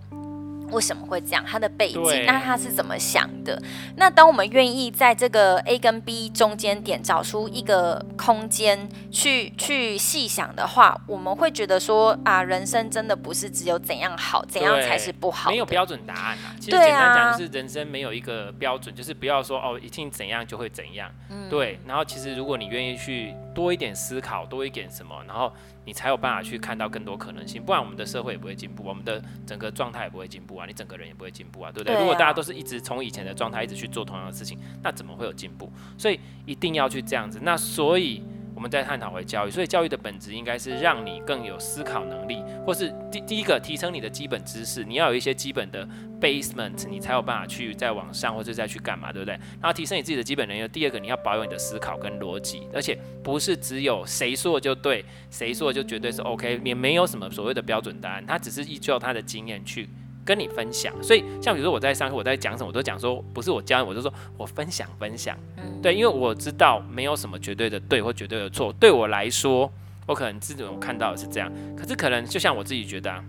[0.71, 1.45] 为什么会这样？
[1.47, 3.61] 他的背景，那他是怎么想的？
[3.97, 16.55] 那当我们愿意在这个 A 跟 B 中间点找出一个空间去去细想的话，我们会觉得说啊，人生真的不是只有怎样好，怎样才是不好，没有标准答案啊。
[16.59, 21.11] 其实简单讲，就是人生没有一个标准，就是不要说哦，一定怎样就会怎样。
[21.29, 21.79] 嗯，对。
[21.87, 23.35] 然后其实如果你愿意去。
[23.55, 25.53] 多一点思考，多一点什么，然后
[25.85, 27.63] 你才有办法去看到更多可能性。
[27.63, 31.99] 不然我们的社会也不会进步，我们的整个状态也不会进步啊，你整个人也不会进步啊，对不对？
[31.99, 35.71] 如果大家都是一直从以前的状态一直去做同样的事情，那怎么会有进步？
[35.99, 37.39] 所以一定要去这样子。
[37.43, 38.23] 那所以。
[38.61, 45.89] 我们在探讨回教育，所以教育的本质应该是让你更有思考能力，或是第第一个提升你的基本知识，你要有一些基本的
[46.21, 49.33] basement，你才有办法去再往上或者再去干嘛，对不对？
[49.33, 50.69] 然后提升你自己的基本能力。
[50.69, 59.89] 第二个，你要保有你的思考跟逻辑，而且不是只有谁说就对，谁说就绝对是 OK，也没有什么所谓的标准答案，他只是依照他的经验去。
[60.25, 69.71] 跟你分享，所以像比如说我在上课，我在讲什么，我都讲说不是我教，我就说我分享分享，嗯，对，因为我知道没有什么绝对的对或绝对的错，对我来说，
[70.07, 73.25] 我可能自己我看到的是这样，可是可能就像我自己觉得啊，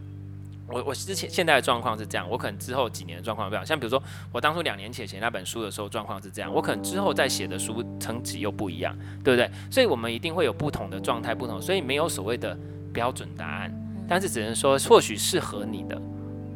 [0.67, 9.49] 我我之前现在的状况是这样，我可能之后几年的状况不一样，像比如说我当初两年前写那本书的时候状况是这样，我可能之后再写的书层级又不一样，对不对？
[9.71, 12.57] 所以我们一定会有不同的状态，不同，所以没有所谓的
[12.93, 13.73] 标准答案，
[14.07, 16.01] 但是只能说或许适合你的。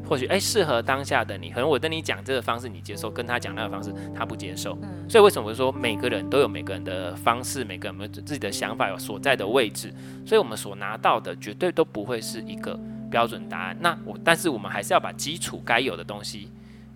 [0.07, 4.77] 或许哎，适合当下的你，可能我跟你讲这个方式你接受，跟他讲那个方式他不接受。
[4.83, 9.93] 嗯，所以为什么我说每个人都有每个人的方式，每个人有自己的想法，有所在的位置，
[10.25, 12.79] 所以我们所拿到的绝对都不会是一个
[13.09, 13.77] 标准答案。
[13.79, 16.51] 那我，但是我们还是要把基础该有的东西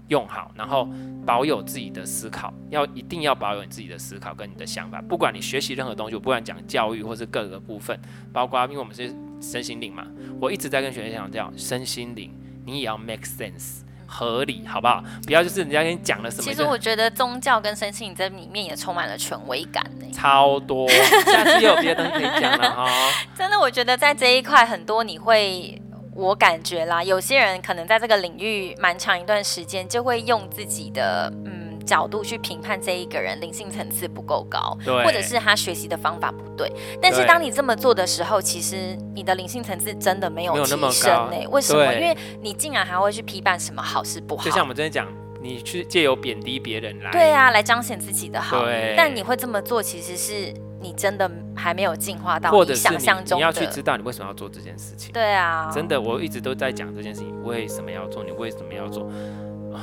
[0.09, 0.87] 用好，然后
[1.25, 5.01] 保有自己的思考，要一定要保有你自己的思考跟你的想法。
[5.01, 7.99] 不管你学习任何东西，我不管讲教育或是各个部分，
[8.31, 10.05] 包括因为我们是身心灵嘛，
[10.39, 12.31] 我一直在跟学生讲这样身心灵。
[12.69, 15.03] 你也要 make sense 合理，好不好？
[15.25, 16.43] 不要就是人家跟你讲了什么。
[16.43, 20.89] 其实我觉得宗教跟身心灵在里面也充满了权威感呢，超多。
[21.25, 22.87] 下次又有别的东西可以讲了哈。
[23.37, 25.79] 真的，我觉得在这一块很多你会，
[26.15, 31.58] 我感觉啦，有些人可能在这个领域蛮长一段时间，就会用自己的嗯。
[31.89, 36.71] 角度去评判这一个人灵性层次不够高，或者是他学习的方法不对。
[37.01, 41.47] 但是当你这么做的时候，其实你的灵性层次真的没有提升呢？
[41.49, 41.91] 为什么？
[41.95, 44.43] 因为你竟然还会去批判什么好是不好？
[44.43, 45.07] 就像我们之前讲，
[45.41, 48.63] 你去借由贬低别人来，对啊，来彰显自己的好。
[48.95, 53.35] 但你会这么做，其实是你真的还没有进化到你想象中的。
[53.37, 55.11] 你要去知道你为什么要做这件事情。
[55.11, 58.23] 对啊，真的，我一直都在讲这件事情，为什么要做？
[58.23, 59.09] 你为什么要做？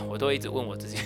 [0.08, 0.98] 我都一直问我自己。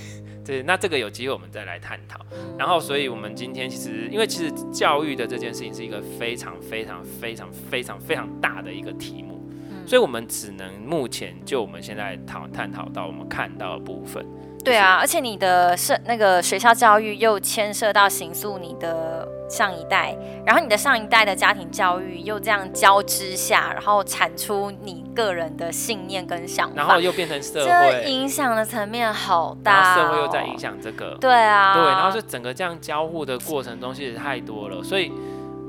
[0.45, 2.19] 对，那这个有机会我们再来探讨。
[2.59, 9.41] 然后，所以我们今天其实，因为其实教育的这件事情是一个非常非常非常非常非常大的一个题目，
[9.87, 14.27] 所以我们只能目前就我们现在讨探讨到我们看到的部分。
[14.63, 35.11] 对啊，而且你的社那个学校教育又牵涉到刑诉你的上一代，然后你的上一代的家庭教育又这样交织下，然后产出你个人的信念跟想法，然后又变成社会，这影响的层面好大，社会又在影响这个，对啊，对，然后就整个这样交互的过程中，其实太多了，所以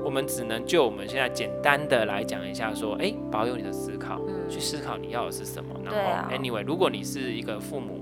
[0.04, 8.01] 我们只能就我们现在简单的来讲一下，说，哎，保有你的思考，嗯，去思考你要的是什么，然后，anyway，如果你是一个父母。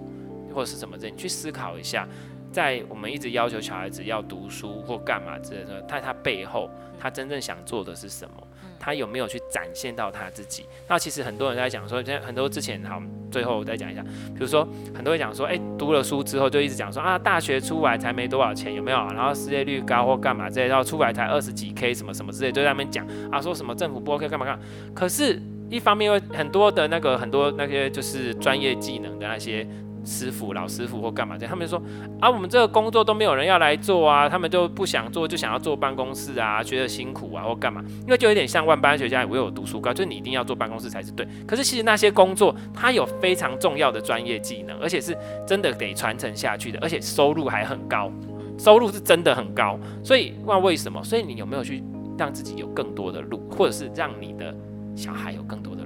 [0.53, 2.07] 或者是什么这，你去思考一下，
[2.53, 8.47] 在我们一直要求小孩子要读书或干嘛之类的，在他背后，他真正想做的是什么？
[8.83, 10.65] 他有没有去展现到他自己？
[10.89, 18.97] 那其实很多人在讲说，现在很多之前好，最后我再讲一下，比如说很多人讲说，哎，读了书之后就一直讲说啊，大学出来才没多少钱，有没有？
[19.09, 24.65] 然后失业率高或干嘛之类，然后出来才二十几 K 什么什么之类，就在那边讲啊，说什么政府不 OK 干嘛干嘛。
[24.95, 25.39] 可是，
[25.69, 29.67] 一方面有很多的那个很多那些就是专业技能的那些。
[30.05, 31.83] 师傅、老师傅或干嘛这样，他们就说
[32.21, 41.27] 啊，我们这个工作都没有人要来做啊，他们就不想做，就想要坐办公室啊，觉得辛苦啊或干嘛，因为就有点像万般学家唯有读书高，就是你一定要坐办公室才是对。
[41.47, 48.11] 可是其实那些工作，它有非常重要的专业技能，而且是真的得传承下去的，而且收入还很高，
[48.59, 49.79] 收入是真的很高。
[50.03, 51.03] 所以那为什么？
[51.05, 51.83] 所以你有没有去
[52.19, 54.55] 让自己有更多的路，或者是让你的
[54.97, 55.81] 小孩有更多的？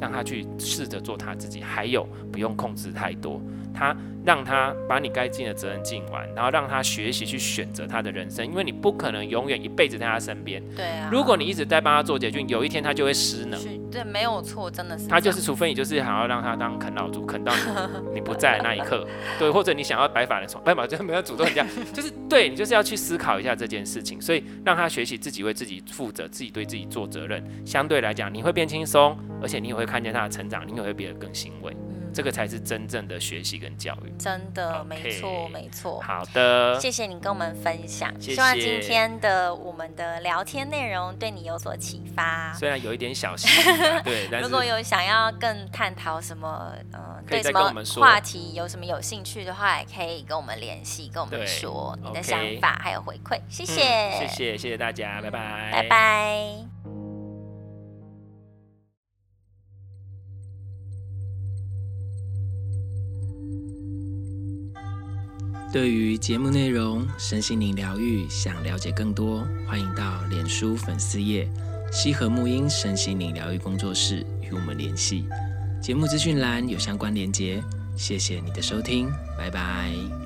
[0.00, 3.40] 让他去试着做他自己，还有不用控制太多，
[3.74, 3.94] 他
[4.24, 10.62] 让他把你该尽的责任尽完，然后让他学习去选择他的人生，因为你不可能永远一辈子在他身边。
[10.74, 11.08] 对啊。
[11.12, 13.60] 如果你一直在帮他做捷运，有一天他就会失能。
[13.90, 15.06] 对，没有错，真的是。
[15.06, 19.06] 他就是，除非你就是想要让他当啃老族， 啃到你，你不在的那一刻，
[19.38, 31.72] 对，或者你想要白发人送， 白发就没有主动这样， 就是对你就是要去思考一下这件事情，所以让他学习自己为自己负责，自己对自己做责任，相对来讲你会变轻松，而且你也会看见他的成长，你也会变得更欣慰。
[32.14, 34.12] 这个才是真正的学习跟教育。
[34.18, 36.00] 真的，没错，没错。
[36.00, 38.08] 好的，谢谢你跟我们分享。
[38.20, 42.52] 希望今天的我们的聊天内容对你有所启发。
[42.54, 43.50] 虽然有一点小心，
[44.04, 44.28] 对。
[44.40, 53.40] 如果有想要更探讨什么，呃，对什么话题有什么有兴趣的话，也可以跟我们联系，跟我们说你的想法还有回馈。
[53.48, 53.74] 谢谢，
[54.18, 56.73] 谢谢，谢谢大家，拜拜，拜拜。
[65.74, 71.48] 对于节目内容、身心灵疗愈，想了解更多，欢迎到脸书粉丝页
[71.90, 75.24] “西和沐音身心灵疗愈工作室”与我们联系。
[75.82, 77.60] 节目资讯栏有相关连结。
[77.96, 80.23] 谢谢你的收听，拜拜。